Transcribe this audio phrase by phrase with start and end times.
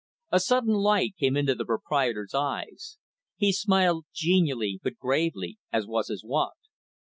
[0.31, 2.97] A sudden light came into the proprietor's eyes.
[3.37, 6.55] He smiled genially, but gravely, as was his wont.